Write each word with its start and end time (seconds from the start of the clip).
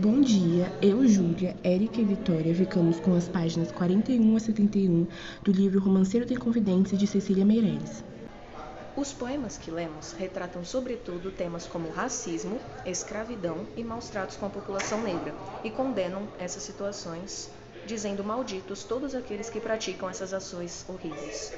Bom 0.00 0.20
dia, 0.20 0.72
eu, 0.80 1.06
Júlia, 1.08 1.56
Érica 1.64 2.00
e 2.00 2.04
Vitória 2.04 2.54
ficamos 2.54 3.00
com 3.00 3.16
as 3.16 3.28
páginas 3.28 3.72
41 3.72 4.36
a 4.36 4.38
71 4.38 5.06
do 5.42 5.50
livro 5.50 5.80
Romanceiro 5.80 6.24
tem 6.24 6.36
Confidências 6.36 7.00
de 7.00 7.06
Cecília 7.06 7.44
Meirelles. 7.44 8.04
Os 8.96 9.12
poemas 9.12 9.58
que 9.58 9.70
lemos 9.70 10.12
retratam 10.12 10.64
sobretudo 10.64 11.30
temas 11.30 11.66
como 11.66 11.90
racismo, 11.90 12.60
escravidão 12.86 13.66
e 13.76 13.82
maus 13.82 14.08
tratos 14.08 14.36
com 14.36 14.46
a 14.46 14.50
população 14.50 15.02
negra 15.02 15.34
e 15.64 15.70
condenam 15.70 16.28
essas 16.38 16.62
situações, 16.62 17.50
dizendo 17.88 18.22
malditos 18.22 18.84
todos 18.84 19.14
aqueles 19.14 19.48
que 19.50 19.60
praticam 19.60 20.08
essas 20.10 20.32
ações 20.34 20.88
horríveis. 20.88 21.52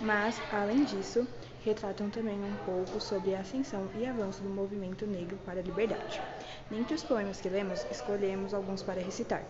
Mas, 0.00 0.40
além 0.50 0.84
disso, 0.84 1.28
retratam 1.64 2.10
também 2.10 2.42
um 2.42 2.56
pouco 2.56 3.00
sobre 3.00 3.34
a 3.34 3.40
ascensão 3.40 3.90
e 3.94 4.06
avanço 4.06 4.42
do 4.42 4.48
movimento 4.48 5.06
negro 5.06 5.38
para 5.44 5.60
a 5.60 5.62
liberdade. 5.62 6.20
Dentre 6.70 6.94
os 6.94 7.04
poemas 7.04 7.40
que 7.40 7.48
lemos, 7.50 7.86
escolhemos 7.90 8.54
alguns 8.54 8.82
para 8.82 9.00
recitar. 9.02 9.44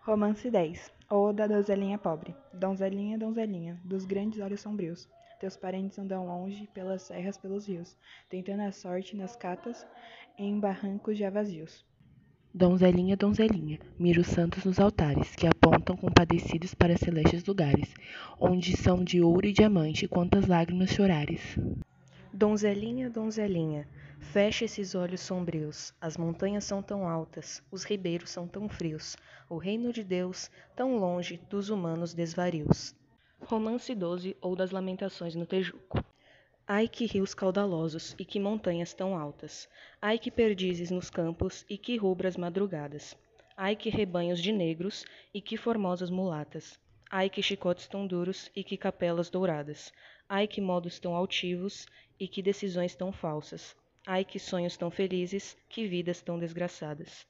Romance 0.00 0.50
10 0.50 0.92
Ou 1.08 1.32
da 1.32 1.46
Donzelinha 1.46 1.98
Pobre 1.98 2.36
Donzelinha, 2.52 3.18
donzelinha, 3.18 3.80
dos 3.84 4.04
grandes 4.04 4.40
olhos 4.42 4.60
sombrios, 4.60 5.08
teus 5.40 5.56
parentes 5.56 5.98
andam 5.98 6.26
longe, 6.26 6.68
pelas 6.74 7.02
serras, 7.02 7.38
pelos 7.38 7.66
rios, 7.66 7.96
tentando 8.28 8.62
a 8.62 8.72
sorte 8.72 9.16
nas 9.16 9.34
catas, 9.36 9.86
em 10.36 10.60
barrancos 10.60 11.16
já 11.16 11.30
vazios. 11.30 11.84
Donzelinha, 12.56 13.16
donzelinha, 13.16 13.80
mira 13.98 14.20
os 14.20 14.28
santos 14.28 14.64
nos 14.64 14.78
altares, 14.78 15.34
que 15.34 15.44
apontam 15.44 15.96
compadecidos 15.96 16.72
para 16.72 16.96
celestes 16.96 17.44
lugares, 17.44 17.92
onde 18.38 18.76
são 18.76 19.02
de 19.02 19.20
ouro 19.20 19.44
e 19.44 19.52
diamante 19.52 20.06
quantas 20.06 20.46
lágrimas 20.46 20.90
chorares. 20.90 21.58
Donzelinha, 22.32 23.10
donzelinha, 23.10 23.88
fecha 24.20 24.66
esses 24.66 24.94
olhos 24.94 25.20
sombrios. 25.20 25.92
As 26.00 26.16
montanhas 26.16 26.62
são 26.62 26.80
tão 26.80 27.08
altas, 27.08 27.60
os 27.72 27.82
ribeiros 27.82 28.30
são 28.30 28.46
tão 28.46 28.68
frios, 28.68 29.16
o 29.50 29.58
reino 29.58 29.92
de 29.92 30.04
Deus 30.04 30.48
tão 30.76 30.96
longe 30.96 31.40
dos 31.50 31.70
humanos 31.70 32.14
desvarios. 32.14 32.94
Romance 33.40 33.92
12 33.92 34.36
ou 34.40 34.54
das 34.54 34.70
Lamentações 34.70 35.34
no 35.34 35.44
Tejuco. 35.44 36.03
Ai 36.66 36.88
que 36.88 37.04
rios 37.04 37.34
caudalosos 37.34 38.16
e 38.18 38.24
que 38.24 38.40
montanhas 38.40 38.94
tão 38.94 39.18
altas! 39.18 39.68
Ai 40.00 40.18
que 40.18 40.30
perdizes 40.30 40.90
nos 40.90 41.10
campos 41.10 41.62
e 41.68 41.76
que 41.76 41.98
rubras 41.98 42.38
madrugadas! 42.38 43.14
Ai 43.54 43.76
que 43.76 43.90
rebanhos 43.90 44.40
de 44.40 44.50
negros 44.50 45.04
e 45.34 45.42
que 45.42 45.58
formosas 45.58 46.08
mulatas! 46.08 46.80
Ai 47.10 47.28
que 47.28 47.42
chicotes 47.42 47.86
tão 47.86 48.06
duros 48.06 48.50
e 48.56 48.64
que 48.64 48.78
capelas 48.78 49.28
douradas! 49.28 49.92
Ai 50.26 50.48
que 50.48 50.62
modos 50.62 50.98
tão 50.98 51.14
altivos 51.14 51.86
e 52.18 52.26
que 52.26 52.40
decisões 52.40 52.94
tão 52.94 53.12
falsas! 53.12 53.76
Ai 54.06 54.24
que 54.24 54.38
sonhos 54.38 54.74
tão 54.74 54.90
felizes, 54.90 55.54
que 55.68 55.86
vidas 55.86 56.22
tão 56.22 56.38
desgraçadas! 56.38 57.26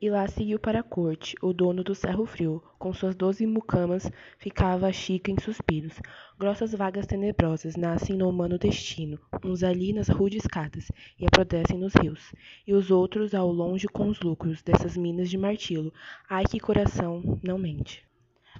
E 0.00 0.10
lá 0.10 0.26
seguiu 0.26 0.58
para 0.58 0.80
a 0.80 0.82
corte, 0.82 1.34
o 1.40 1.52
dono 1.52 1.82
do 1.82 1.94
cerro 1.94 2.26
frio, 2.26 2.62
com 2.78 2.92
suas 2.92 3.14
doze 3.14 3.46
mucamas, 3.46 4.10
ficava 4.38 4.86
a 4.86 4.92
Chica 4.92 5.30
em 5.30 5.40
suspiros. 5.40 5.98
Grossas 6.38 6.72
vagas 6.74 7.06
tenebrosas 7.06 7.76
nascem 7.76 8.16
no 8.16 8.28
humano 8.28 8.58
destino, 8.58 9.18
uns 9.42 9.62
ali 9.62 9.92
nas 9.92 10.08
rudes 10.08 10.46
catas, 10.46 10.90
e 11.18 11.24
aprodecem 11.24 11.78
nos 11.78 11.94
rios, 11.94 12.34
e 12.66 12.74
os 12.74 12.90
outros 12.90 13.34
ao 13.34 13.50
longe 13.50 13.86
com 13.86 14.08
os 14.08 14.20
lucros 14.20 14.62
dessas 14.62 14.96
minas 14.96 15.30
de 15.30 15.38
martilo. 15.38 15.92
Ai 16.28 16.44
que 16.44 16.60
coração 16.60 17.40
não 17.42 17.56
mente. 17.56 18.04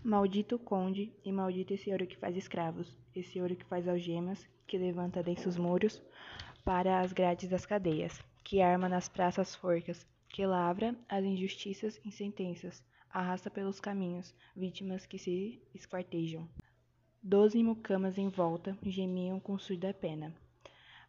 Maldito 0.03 0.59
conde, 0.59 1.13
e 1.25 1.33
maldito 1.33 1.75
esse 1.75 1.91
ouro 1.91 2.07
que 2.07 2.17
faz 2.17 2.37
escravos, 2.37 2.97
esse 3.15 3.41
ouro 3.41 3.57
que 3.57 3.65
faz 3.65 3.89
algemas, 3.89 4.47
que 4.67 4.79
levanta 4.79 5.23
densos 5.23 5.57
muros 5.57 6.03
para 6.65 7.01
as 7.01 7.13
grades 7.13 7.49
das 7.49 7.67
cadeias, 7.67 8.19
que 8.43 8.63
arma 8.63 8.89
nas 8.89 9.09
praças 9.09 9.55
forcas, 9.55 10.07
que 10.35 10.45
lavra 10.45 10.97
as 11.09 11.25
injustiças 11.25 12.01
em 12.05 12.11
sentenças, 12.11 12.83
arrasta 13.09 13.49
pelos 13.49 13.79
caminhos 13.79 14.35
vítimas 14.57 15.07
que 15.07 15.17
se 15.17 15.63
esquartejam. 15.73 16.49
Doze 17.23 17.63
mucamas 17.63 18.19
em 18.19 18.29
volta 18.29 18.77
gemiam 18.83 19.39
com 19.39 19.57
surda 19.57 19.95
pena. 19.95 20.35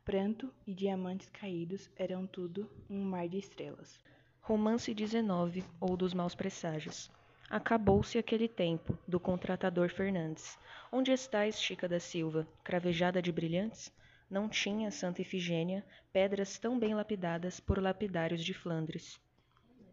Pranto 0.04 0.54
e 0.68 0.76
diamantes 0.76 1.28
caídos 1.28 1.90
eram 1.96 2.28
tudo 2.28 2.70
um 2.88 3.04
mar 3.04 3.28
de 3.28 3.40
estrelas. 3.40 4.00
Romance 4.42 4.94
19 4.94 5.64
ou 5.82 5.98
dos 5.98 6.14
Maus 6.14 6.36
Presságios. 6.36 7.10
Acabou-se 7.50 8.20
aquele 8.20 8.48
tempo 8.48 8.96
do 9.08 9.20
contratador 9.20 9.90
Fernandes. 9.90 10.56
Onde 10.92 11.12
estás, 11.12 11.60
Chica 11.60 11.90
da 11.90 12.00
Silva, 12.00 12.48
cravejada 12.64 13.24
de 13.24 13.32
brilhantes? 13.32 13.92
Não 14.30 14.50
tinha 14.50 14.90
Santa 14.90 15.22
Ifigênia 15.22 15.86
pedras 16.12 16.58
tão 16.58 16.80
bem 16.80 16.96
lapidadas 16.96 17.60
por 17.60 17.82
lapidários 17.82 18.44
de 18.44 18.54
Flandres. 18.54 19.20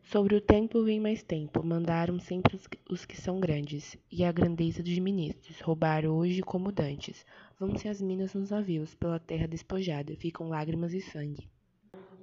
Sobre 0.04 0.34
o 0.34 0.40
tempo 0.40 0.82
vem 0.82 0.98
mais 0.98 1.22
tempo, 1.22 1.62
mandaram 1.62 2.18
sempre 2.18 2.58
os 2.90 3.06
que 3.06 3.16
são 3.16 3.38
grandes, 3.38 3.96
e 4.10 4.24
a 4.24 4.32
grandeza 4.32 4.82
dos 4.82 4.98
ministros, 4.98 5.60
roubar 5.60 6.04
hoje 6.06 6.42
como 6.42 6.72
dantes. 6.72 7.24
Vão-se 7.58 7.88
as 7.88 8.00
minas 8.00 8.34
nos 8.34 8.50
navios, 8.50 8.94
pela 8.94 9.20
terra 9.20 9.46
despojada, 9.46 10.16
ficam 10.16 10.48
lágrimas 10.48 10.92
e 10.92 11.00
sangue. 11.00 11.48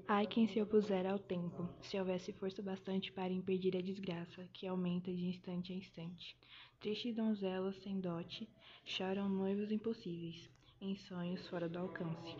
Ai 0.08 0.26
quem 0.26 0.48
se 0.48 0.60
opuser 0.60 1.06
ao 1.06 1.20
tempo, 1.20 1.70
se 1.82 1.98
houvesse 1.98 2.34
força 2.34 2.62
bastante 2.64 3.12
para 3.12 3.32
impedir 3.32 3.78
a 3.78 3.82
desgraça, 3.82 4.48
que 4.52 4.66
aumenta 4.66 5.14
de 5.14 5.28
instante 5.28 5.72
a 5.72 5.76
instante. 5.76 6.36
Tristes 6.80 7.16
donzelas 7.16 7.76
sem 7.84 8.00
dote, 8.00 8.50
choram 8.84 9.30
noivos 9.30 9.72
impossíveis, 9.72 10.50
em 10.82 10.96
sonhos 10.96 11.48
fora 11.48 11.68
do 11.68 11.80
alcance. 11.80 12.36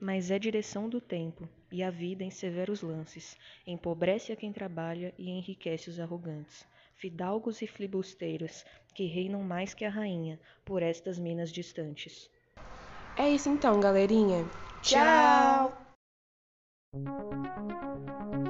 Mas 0.00 0.30
é 0.30 0.38
direção 0.38 0.88
do 0.88 1.00
tempo, 1.00 1.48
e 1.70 1.82
a 1.82 1.90
vida 1.90 2.24
em 2.24 2.30
severos 2.30 2.80
lances, 2.82 3.36
empobrece 3.66 4.32
a 4.32 4.36
quem 4.36 4.52
trabalha 4.52 5.12
e 5.18 5.28
enriquece 5.30 5.90
os 5.90 6.00
arrogantes. 6.00 6.66
Fidalgos 6.96 7.60
e 7.62 7.66
filibusteiros, 7.66 8.64
que 8.94 9.06
reinam 9.06 9.42
mais 9.42 9.74
que 9.74 9.84
a 9.84 9.90
rainha, 9.90 10.38
por 10.64 10.82
estas 10.82 11.18
minas 11.18 11.50
distantes. 11.50 12.30
É 13.16 13.28
isso 13.28 13.48
então, 13.48 13.80
galerinha. 13.80 14.44
Tchau! 14.82 15.72
Tchau. 16.92 18.49